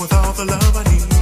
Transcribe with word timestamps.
with 0.00 0.12
all 0.12 0.32
the 0.32 0.44
love 0.44 0.76
I 0.76 0.82
need. 0.90 1.13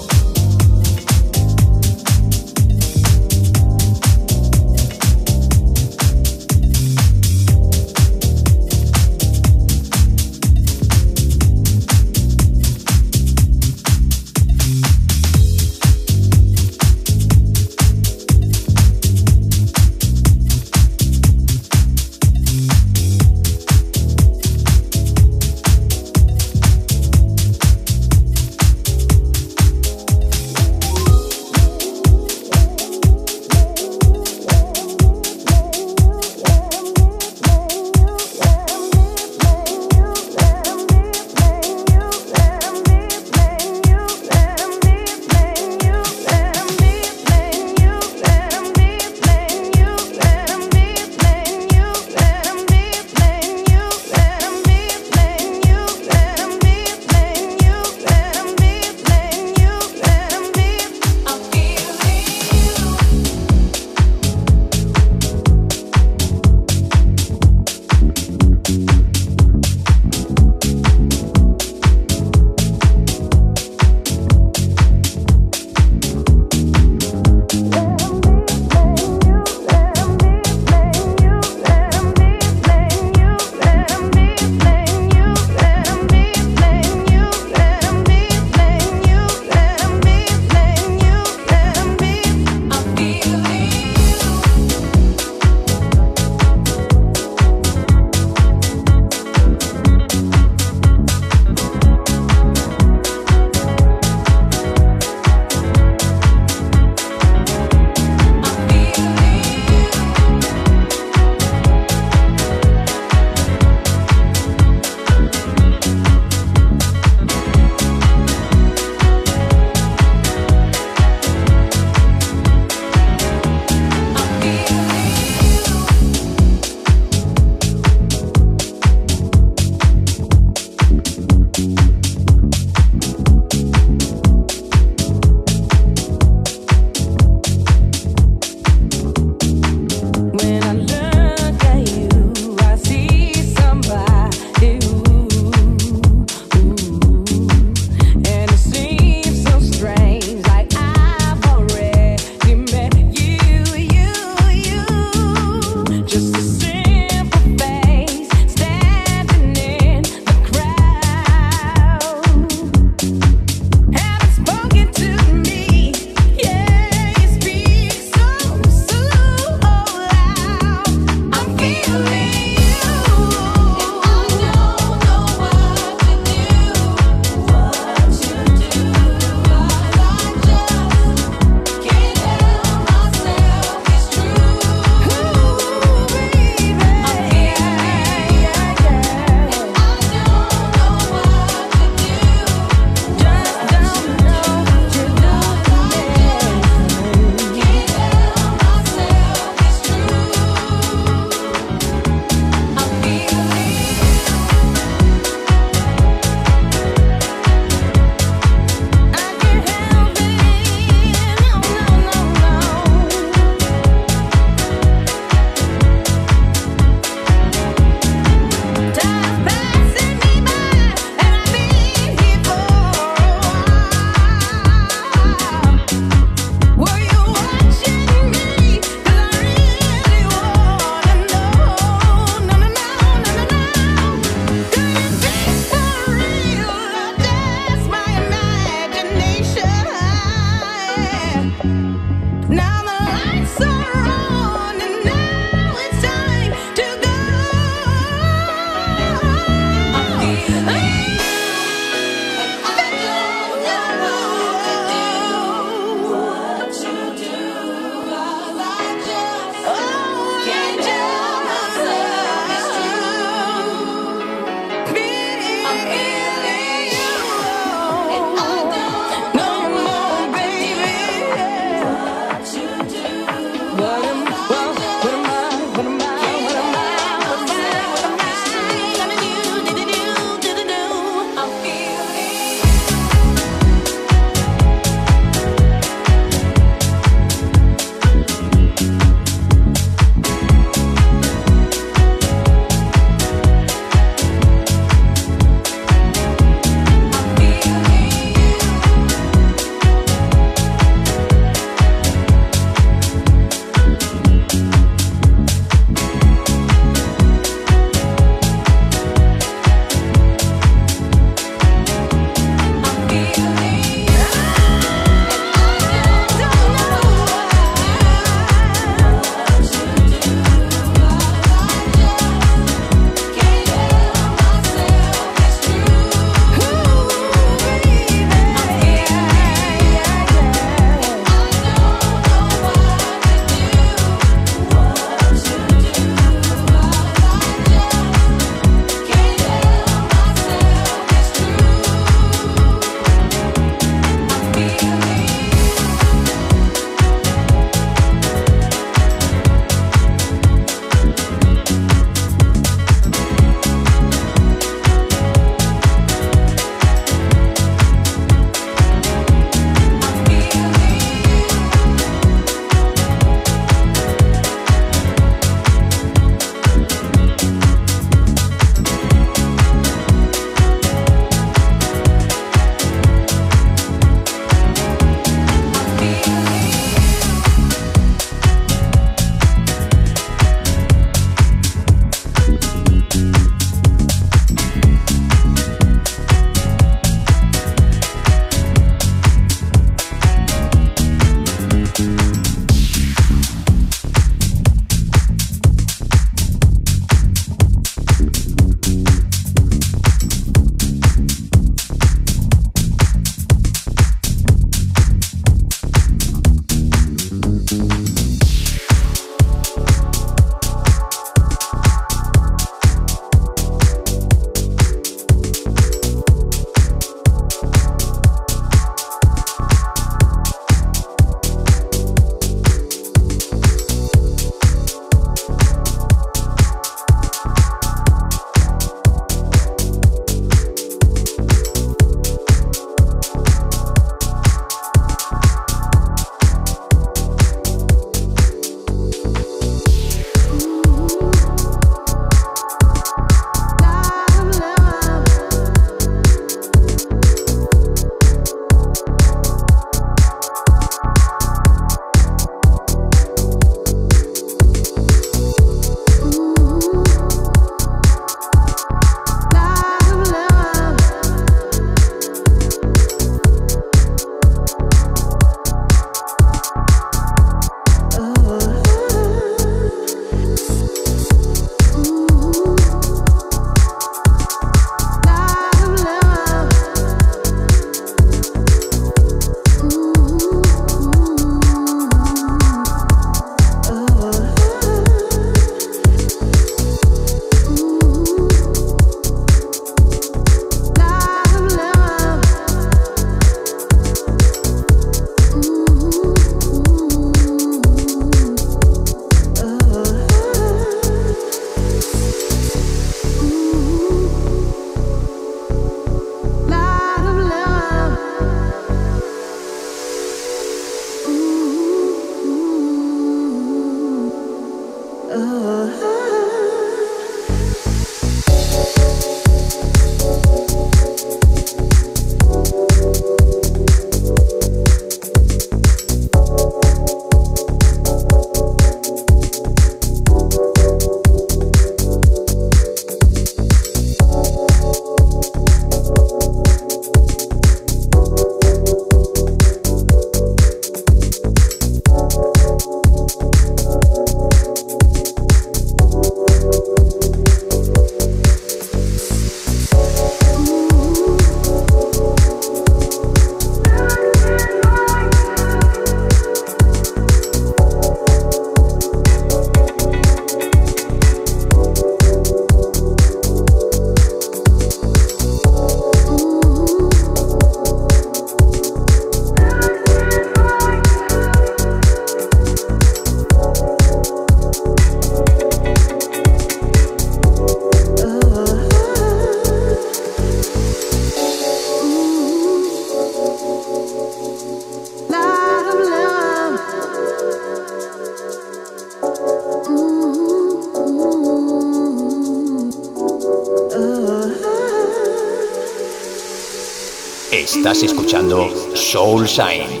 Estás 597.62 598.02
escuchando 598.02 598.68
Soul 598.96 599.46
Shine 599.46 600.00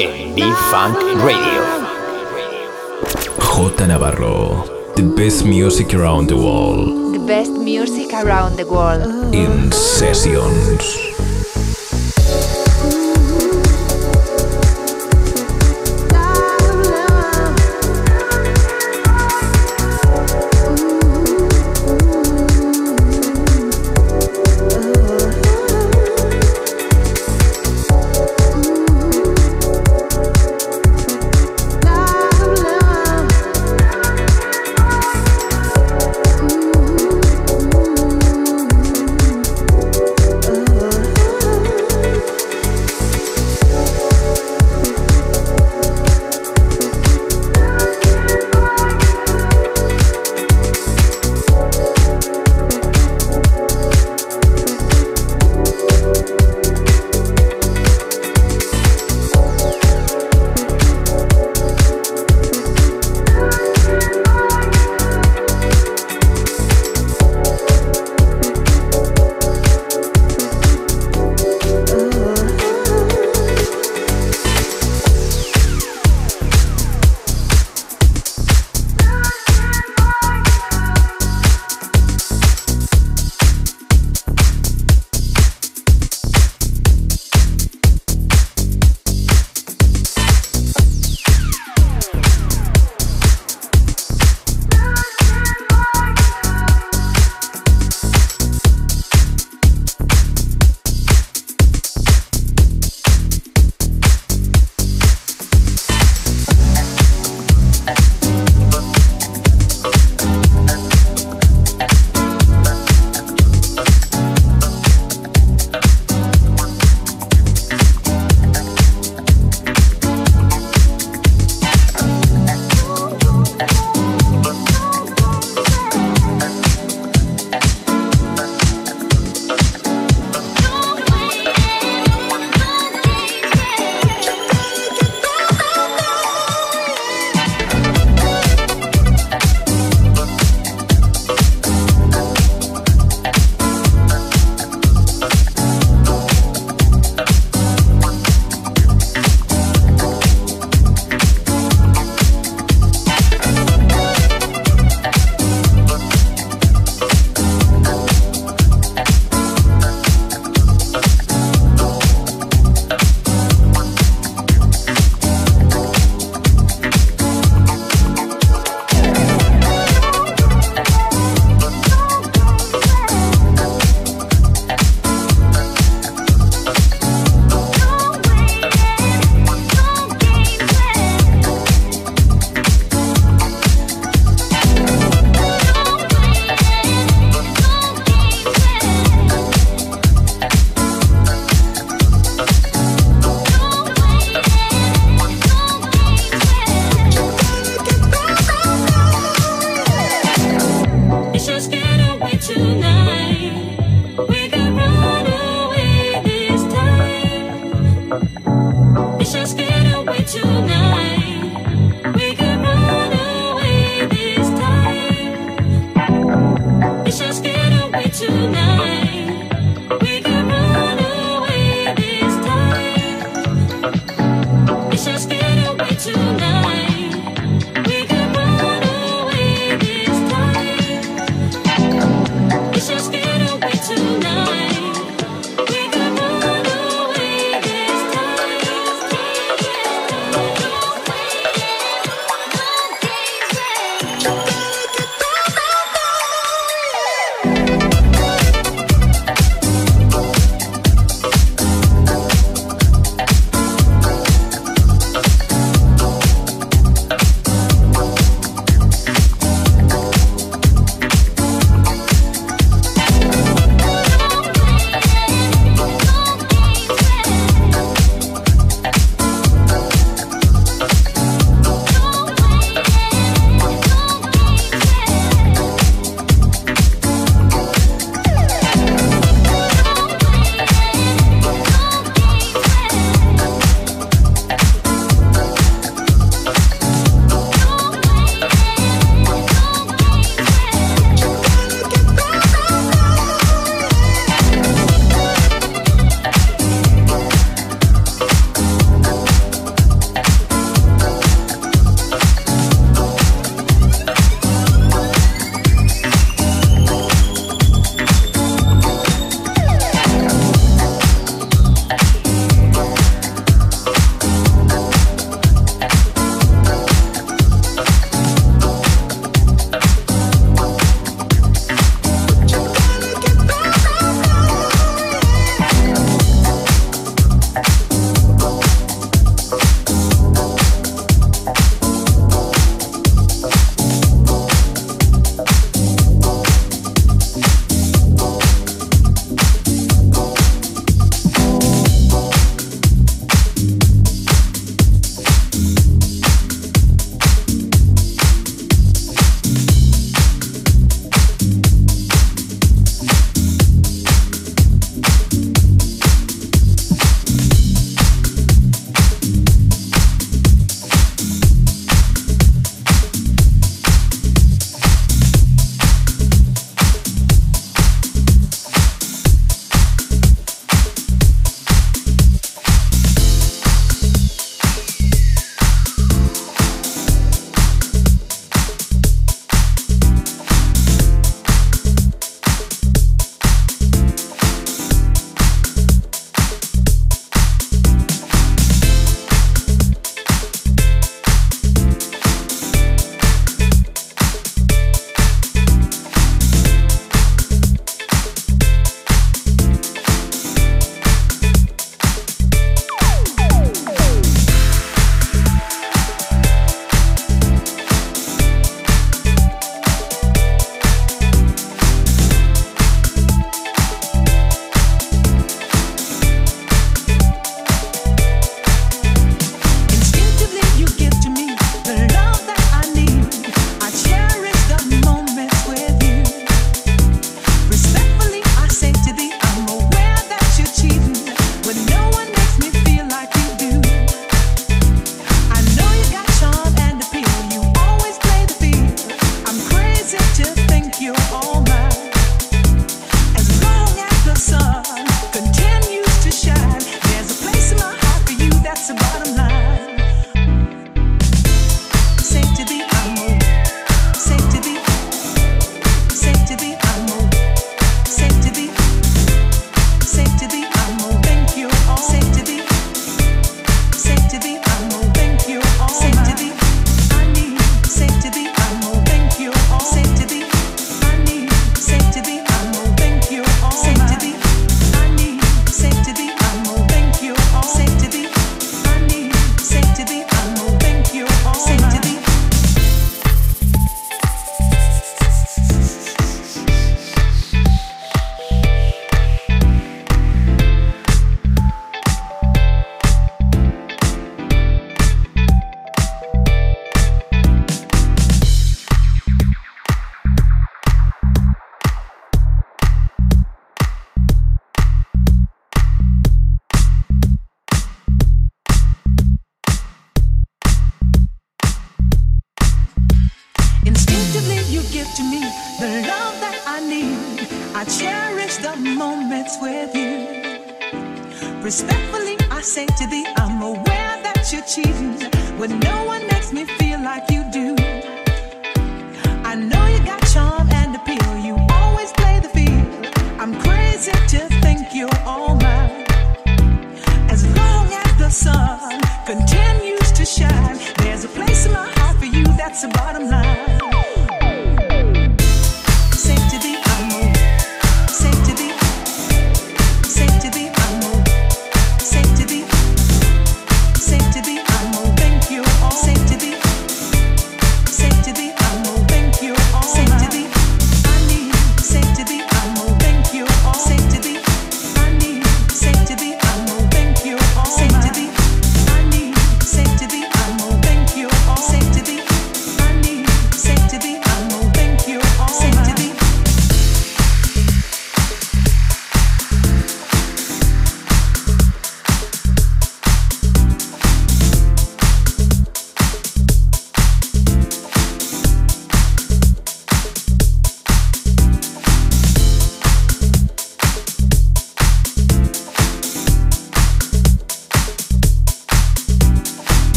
en 0.00 0.34
B-Funk 0.34 0.98
Radio. 1.22 1.62
J 3.38 3.86
Navarro, 3.86 4.64
the 4.96 5.02
best 5.02 5.44
music 5.44 5.94
around 5.94 6.28
the 6.28 6.34
world. 6.34 7.12
The 7.12 7.20
best 7.20 7.52
music 7.52 8.12
around 8.12 8.56
the 8.56 8.64
world. 8.64 9.32
In 9.32 9.70
sessions. 9.70 11.07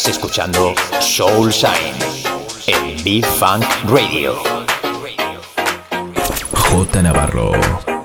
Estás 0.00 0.16
escuchando 0.16 0.74
Soul 0.98 1.52
Sign 1.52 1.94
en 2.68 3.04
B-Funk 3.04 3.66
Radio. 3.86 4.34
J. 6.54 7.02
Navarro. 7.02 7.52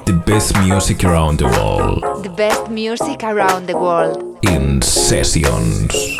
The 0.03 0.11
best 0.11 0.57
music 0.57 1.05
around 1.05 1.37
the 1.37 1.45
world. 1.45 2.21
The 2.21 2.29
best 2.31 2.67
music 2.67 3.23
around 3.23 3.67
the 3.67 3.77
world. 3.77 4.37
In 4.41 4.81
sessions. 4.81 6.17